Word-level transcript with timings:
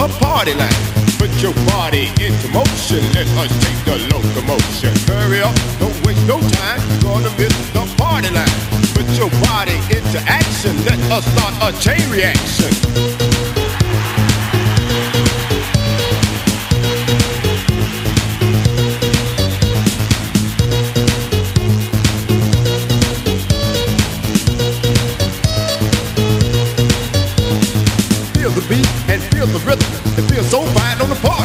the 0.00 0.18
party 0.18 0.54
line. 0.54 0.82
Put 1.18 1.30
your 1.42 1.52
body 1.68 2.08
into 2.24 2.48
motion, 2.52 3.02
let 3.12 3.28
us 3.36 3.52
take 3.64 3.80
the 3.84 3.96
locomotion. 4.08 4.94
Hurry 5.06 5.42
up, 5.42 5.54
don't 5.78 5.94
waste 6.06 6.26
no 6.26 6.40
time, 6.40 6.80
gonna 7.00 7.30
miss 7.36 7.54
the 7.72 7.84
party 7.98 8.30
line. 8.30 8.60
Put 8.94 9.08
your 9.18 9.30
body 9.48 9.76
into 9.92 10.18
action, 10.26 10.74
let 10.84 10.98
us 11.12 11.24
start 11.32 11.54
a 11.60 11.78
chain 11.80 12.08
reaction. 12.10 13.29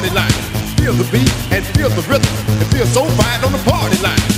party 0.05 0.15
line. 0.15 0.31
Feel 0.77 0.93
the 0.93 1.03
beat 1.11 1.33
and 1.51 1.65
feel 1.65 1.89
the 1.89 2.01
rhythm 2.07 2.33
and 2.59 2.67
feel 2.71 2.85
so 2.85 3.05
fine 3.05 3.43
on 3.43 3.51
the 3.51 3.69
party 3.69 4.01
line. 4.01 4.34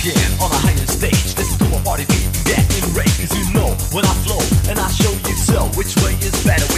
again 0.00 0.32
on 0.40 0.50
a 0.50 0.54
higher 0.54 0.86
stage. 0.86 1.34
This 1.34 1.52
is 1.52 1.58
to 1.58 1.76
a 1.76 1.80
party 1.84 2.04
beat, 2.06 2.28
get 2.44 2.64
enraged, 2.82 3.20
cause 3.20 3.36
you 3.36 3.44
know 3.52 3.68
when 3.92 4.04
I 4.04 4.14
flow, 4.24 4.40
and 4.70 4.78
I 4.78 4.88
show 4.88 5.12
you 5.28 5.36
so 5.36 5.64
which 5.76 5.94
way 5.96 6.14
is 6.24 6.44
better. 6.44 6.69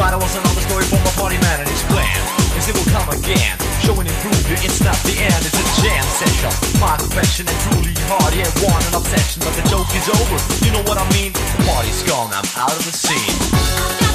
Hand. 0.00 0.12
Right, 0.12 0.14
I 0.14 0.20
was 0.22 0.34
another 0.36 0.60
story 0.60 0.84
for 0.84 0.96
my 1.04 1.12
party 1.20 1.38
man 1.38 1.60
and 1.60 1.68
his 1.68 1.82
plan. 1.84 2.16
Yes, 2.56 2.68
it 2.68 2.74
will 2.74 2.88
come 2.92 3.08
again. 3.12 3.56
Show 3.84 3.94
and 4.00 4.08
improve 4.08 4.40
you, 4.48 4.56
it's 4.64 4.80
not 4.80 4.96
the 5.04 5.16
end, 5.16 5.40
it's 5.44 5.56
a 5.56 5.66
jam 5.82 6.04
session. 6.04 6.52
My 6.80 6.96
confession 6.96 7.46
and 7.48 7.58
truly 7.68 7.94
hard, 8.08 8.34
yeah, 8.34 8.48
one 8.64 8.82
an 8.88 8.94
obsession, 8.94 9.42
but 9.44 9.52
the 9.54 9.64
joke 9.68 9.88
is 9.92 10.08
over. 10.08 10.38
You 10.64 10.72
know 10.72 10.82
what 10.88 10.98
I 10.98 11.06
mean? 11.12 11.32
The 11.32 11.64
party's 11.68 12.02
gone, 12.04 12.32
I'm 12.32 12.48
out 12.56 12.72
of 12.72 12.84
the 12.84 12.92
scene. 12.92 14.09